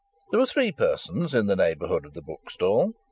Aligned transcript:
There 0.31 0.39
were 0.39 0.47
three 0.47 0.71
persons 0.71 1.35
in 1.35 1.45
the 1.45 1.55
neighbourhood 1.55 2.07
of 2.07 2.15
the 2.15 2.23
bookstall. 2.23 2.93